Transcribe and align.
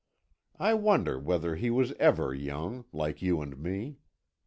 "I 0.57 0.73
wonder 0.73 1.19
whether 1.19 1.55
he 1.55 1.69
was 1.69 1.91
ever 1.99 2.33
young, 2.33 2.85
like 2.91 3.21
you 3.21 3.39
and 3.39 3.55
me. 3.55 3.99